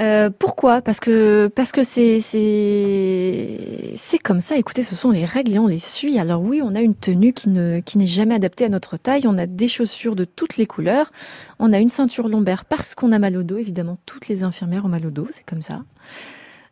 [0.00, 4.56] Euh, pourquoi Parce que parce que c'est c'est c'est comme ça.
[4.56, 6.18] Écoutez, ce sont les règles et on les suit.
[6.18, 9.26] Alors oui, on a une tenue qui ne qui n'est jamais adaptée à notre taille.
[9.26, 11.12] On a des chaussures de toutes les couleurs.
[11.60, 13.56] On a une ceinture lombaire parce qu'on a mal au dos.
[13.56, 15.28] Évidemment, toutes les infirmières ont mal au dos.
[15.30, 15.82] C'est comme ça.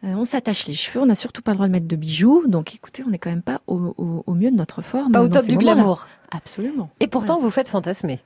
[0.04, 1.00] Euh, on s'attache les cheveux.
[1.00, 2.44] On n'a surtout pas le droit de mettre de bijoux.
[2.48, 5.12] Donc écoutez, on n'est quand même pas au, au, au, mieux de notre forme.
[5.12, 6.08] Pas au top du glamour.
[6.32, 6.90] Absolument.
[6.98, 8.18] Et pourtant, vous faites fantasmer.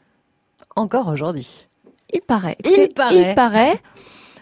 [0.74, 1.66] Encore aujourd'hui.
[2.14, 2.56] Il paraît.
[2.64, 3.30] Il paraît.
[3.30, 3.82] Il paraît.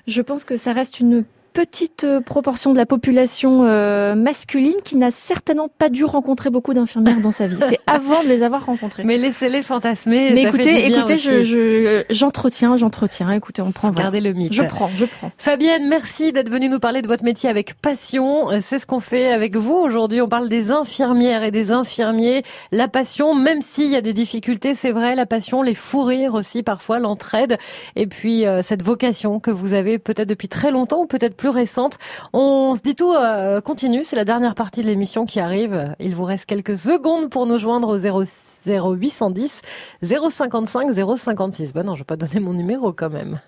[0.06, 4.96] Je pense que ça reste une petite euh, proportion de la population euh, masculine qui
[4.96, 7.56] n'a certainement pas dû rencontrer beaucoup d'infirmières dans sa vie.
[7.68, 9.04] C'est avant de les avoir rencontrées.
[9.04, 10.32] Mais laissez-les fantasmer.
[10.34, 11.44] Mais ça écoutez, fait du bien écoutez, aussi.
[11.44, 13.30] je j'entretiens, j'entretiens.
[13.30, 13.90] Écoutez, on prend.
[13.90, 14.52] Gardez le mythe.
[14.52, 15.30] Je prends, je prends.
[15.38, 18.48] Fabienne, merci d'être venue nous parler de votre métier avec passion.
[18.60, 20.20] C'est ce qu'on fait avec vous aujourd'hui.
[20.20, 22.42] On parle des infirmières et des infirmiers.
[22.72, 26.34] La passion, même s'il y a des difficultés, c'est vrai, la passion, les fous rires
[26.34, 27.58] aussi parfois, l'entraide.
[27.94, 31.43] Et puis euh, cette vocation que vous avez peut-être depuis très longtemps ou peut-être plus
[31.48, 31.98] récente.
[32.32, 34.04] On se dit tout euh, continue.
[34.04, 35.94] C'est la dernière partie de l'émission qui arrive.
[36.00, 38.24] Il vous reste quelques secondes pour nous joindre au 0
[38.66, 39.62] 0810
[40.02, 41.72] 055 056.
[41.72, 43.40] Ben non, je vais pas donner mon numéro quand même.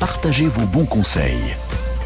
[0.00, 1.54] Partagez vos bons conseils.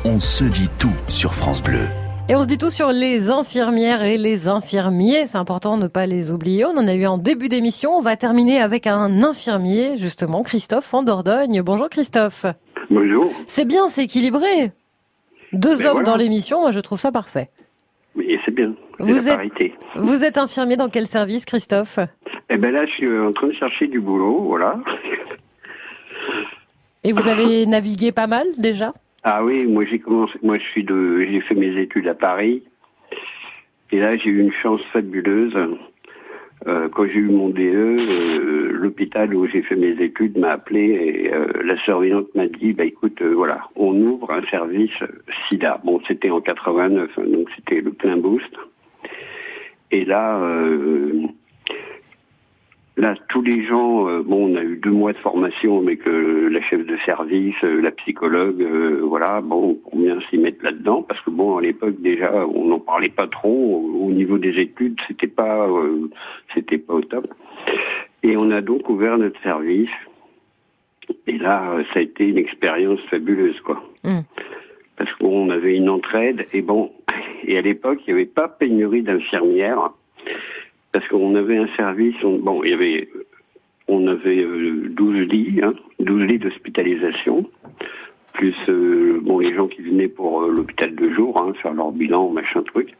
[0.04, 1.88] On se dit tout sur France Bleu.
[2.28, 5.26] Et on se dit tout sur les infirmières et les infirmiers.
[5.26, 6.64] C'est important de ne pas les oublier.
[6.64, 7.92] On en a eu en début d'émission.
[7.92, 11.62] On va terminer avec un infirmier, justement, Christophe en Dordogne.
[11.62, 12.44] Bonjour Christophe.
[12.90, 13.30] Bonjour.
[13.46, 14.72] C'est bien, c'est équilibré.
[15.52, 16.10] Deux Ben hommes voilà.
[16.10, 17.48] dans l'émission, moi je trouve ça parfait.
[18.16, 18.74] Oui, c'est bien.
[18.98, 19.38] Vous êtes-.
[19.94, 22.00] Vous êtes infirmier dans quel service, Christophe?
[22.50, 24.80] Eh ben là, je suis en train de chercher du boulot, voilà.
[27.04, 28.92] Et vous avez navigué pas mal déjà?
[29.28, 32.62] Ah oui, moi j'ai commencé, moi je suis de, j'ai fait mes études à Paris.
[33.90, 35.52] Et là, j'ai eu une chance fabuleuse.
[36.68, 40.80] Euh, quand j'ai eu mon DE, euh, l'hôpital où j'ai fait mes études m'a appelé
[40.80, 44.94] et euh, la surveillante m'a dit, bah écoute, euh, voilà, on ouvre un service
[45.48, 45.80] SIDA.
[45.82, 48.54] Bon, c'était en 89, hein, donc c'était le plein boost.
[49.90, 51.26] Et là, euh,
[52.96, 56.48] là, tous les gens, euh, bon, on a eu deux mois de formation avec euh,
[56.48, 61.02] la chef de service, euh, la psychologue, euh, voilà, bon, pour bien s'y mettre là-dedans,
[61.02, 63.50] parce que bon, à l'époque déjà, on n'en parlait pas trop.
[63.50, 66.08] Au, au niveau des études, c'était pas, euh,
[66.54, 67.32] c'était pas au top.
[68.22, 69.90] Et on a donc ouvert notre service.
[71.26, 73.82] Et là, ça a été une expérience fabuleuse, quoi.
[74.04, 74.20] Mm.
[74.96, 76.92] Parce qu'on avait une entraide, et bon,
[77.44, 79.90] et à l'époque, il n'y avait pas pénurie d'infirmières,
[80.92, 83.08] parce qu'on avait un service, on- bon, il y avait,
[83.88, 87.48] on avait euh, 12 lits, hein, 12 lits d'hospitalisation,
[88.32, 91.92] plus euh, bon les gens qui venaient pour euh, l'hôpital de jour, hein, faire leur
[91.92, 92.94] bilan, machin truc.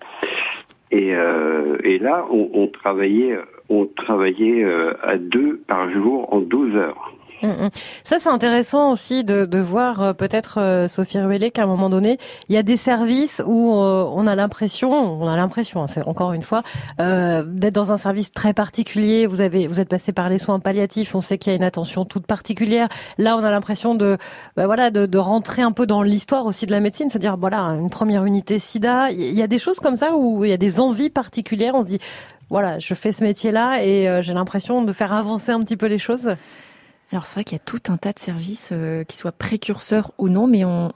[0.93, 3.37] Et, euh, et là, on, travaillait,
[3.69, 7.16] on travaillait euh, à deux par jour en 12 heures.
[7.43, 7.71] Mm, mm.
[8.05, 11.91] Ça, c'est intéressant aussi de, de voir euh, peut-être, euh, Sophie Ruellet, qu'à un moment
[11.91, 12.19] donné,
[12.49, 16.07] il y a des services où euh, on a l'impression, on a l'impression, hein, c'est
[16.07, 16.63] encore une fois,
[16.99, 19.27] d'être dans un service très particulier.
[19.27, 21.15] Vous avez, vous êtes passé par les soins palliatifs.
[21.15, 22.89] On sait qu'il y a une attention toute particulière.
[23.19, 24.17] Là, on a l'impression de,
[24.57, 27.37] bah, voilà, de, de, rentrer un peu dans l'histoire aussi de la médecine, se dire,
[27.37, 29.11] voilà, une première unité SIDA.
[29.11, 31.75] Il y a des choses comme ça où il y a des envies particulières.
[31.75, 31.99] On se dit,
[32.49, 35.99] voilà, je fais ce métier-là et j'ai l'impression de faire avancer un petit peu les
[35.99, 36.37] choses.
[37.13, 40.13] Alors c'est vrai qu'il y a tout un tas de services euh, qui soient précurseurs
[40.19, 40.93] ou non, mais on,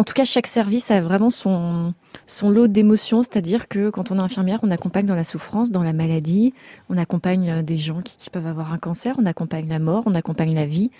[0.00, 1.94] en tout cas chaque service a vraiment son,
[2.26, 5.82] son lot d'émotions, c'est-à-dire que quand on est infirmière, on accompagne dans la souffrance, dans
[5.82, 6.54] la maladie,
[6.88, 10.14] on accompagne euh, des gens qui, peuvent avoir un cancer, on accompagne la mort, on
[10.14, 10.90] accompagne la vie.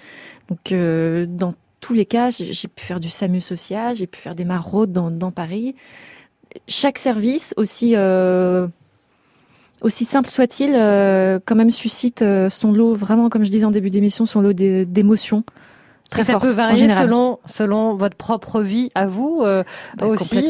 [0.49, 4.35] Donc euh, dans tous les cas, j'ai pu faire du SAMU social, j'ai pu faire
[4.35, 5.75] des maraudes dans, dans Paris.
[6.69, 7.95] Chaque service aussi
[9.83, 13.71] aussi simple soit-il, euh, quand même suscite euh, son lot, vraiment, comme je disais en
[13.71, 15.45] début d'émission, son lot d'émotions.
[16.11, 19.63] Très ça peut varier selon selon votre propre vie à vous euh,
[19.97, 20.45] bah, aussi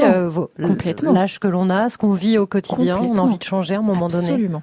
[0.59, 1.12] complètement.
[1.12, 3.81] l'âge que l'on a ce qu'on vit au quotidien on a envie de changer à
[3.81, 4.29] un moment donné.
[4.29, 4.62] Absolument.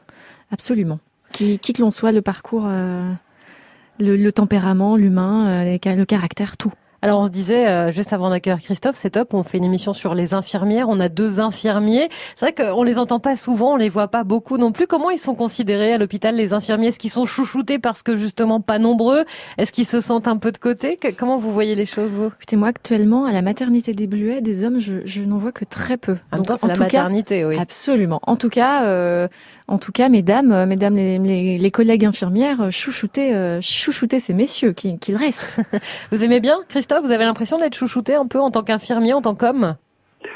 [0.51, 0.99] Absolument.
[1.33, 6.73] Qui, qui que l'on soit le parcours le, le, tempérament l'humain le caractère tout
[7.07, 9.93] alors on se disait euh, juste avant d'accueillir Christophe, c'est top, on fait une émission
[9.93, 12.09] sur les infirmières, on a deux infirmiers.
[12.35, 14.87] C'est vrai qu'on les entend pas souvent, on les voit pas beaucoup non plus.
[14.87, 16.87] Comment ils sont considérés à l'hôpital les infirmiers?
[16.87, 19.23] Est-ce qu'ils sont chouchoutés parce que justement pas nombreux?
[19.57, 20.99] Est-ce qu'ils se sentent un peu de côté?
[21.17, 22.27] Comment vous voyez les choses vous?
[22.27, 25.95] Écoutez, moi actuellement à la maternité des Bluets, des hommes, je, n'en vois que très
[25.95, 26.17] peu.
[26.33, 27.57] En même temps, c'est la maternité, oui.
[27.57, 28.19] Absolument.
[28.23, 29.29] En tout cas, euh,
[29.67, 35.15] en tout cas, mesdames, euh, mesdames les, les, collègues infirmières, chouchouter, chouchouter ces messieurs qu'ils
[35.15, 35.61] restent.
[36.11, 37.03] vous aimez bien, Christophe?
[37.03, 39.75] Vous avez l'impression d'être chouchouté un peu en tant qu'infirmier, en tant qu'homme?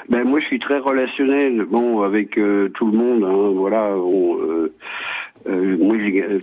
[0.09, 3.91] Ben moi je suis très relationnel, bon avec euh, tout le monde, hein, voilà.
[3.91, 4.73] Euh,
[5.47, 5.95] euh, moi,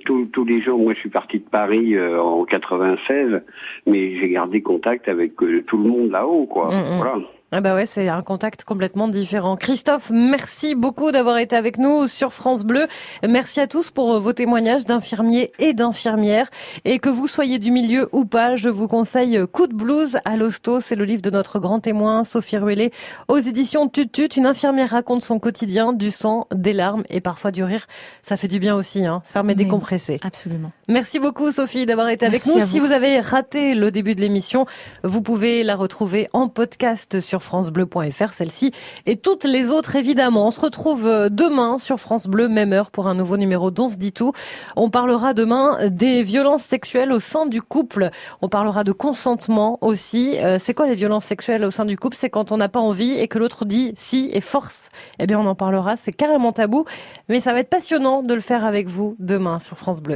[0.04, 3.42] tous les jours, moi je suis parti de Paris en 96,
[3.86, 6.68] mais j'ai gardé contact avec tout le monde là-haut, quoi.
[6.68, 6.96] Mm, mm.
[6.96, 7.14] Voilà.
[7.50, 9.56] Ah bah ouais, c'est un contact complètement différent.
[9.56, 12.86] Christophe, merci beaucoup d'avoir été avec nous sur France Bleu.
[13.26, 16.50] Merci à tous pour euh, vos témoignages d'infirmiers et d'infirmières.
[16.84, 20.36] Et que vous soyez du milieu ou pas, je vous conseille Coup de blues à
[20.36, 20.80] l'hosto.
[20.80, 22.90] C'est le livre de notre grand témoin, Sophie Ruellet,
[23.28, 24.28] aux éditions Tutut.
[24.36, 27.86] Une infirmière raconte son quotidien, du sang, des larmes et parfois du rire.
[28.20, 29.22] Ça fait du bien aussi, hein.
[29.24, 30.20] Fermer décompresser.
[30.22, 30.70] Absolument.
[30.86, 32.58] Merci beaucoup, Sophie, d'avoir été avec nous.
[32.58, 34.66] Si vous avez raté le début de l'émission,
[35.02, 38.72] vous pouvez la retrouver en podcast sur francebleu.fr, celle-ci
[39.06, 40.46] et toutes les autres évidemment.
[40.46, 43.88] On se retrouve euh, demain sur France Bleu, même heure pour un nouveau numéro d'On
[43.88, 44.32] se dit tout.
[44.76, 48.10] On parlera demain des violences sexuelles au sein du couple.
[48.42, 50.38] On parlera de consentement aussi.
[50.38, 52.16] Euh, c'est quoi les violences sexuelles au sein du couple?
[52.16, 54.88] C'est quand on n'a pas envie et que l'autre dit si et force.
[55.18, 56.84] Eh bien on en parlera, c'est carrément tabou,
[57.28, 60.06] mais ça va être passionnant de le faire avec vous demain sur France Bleu.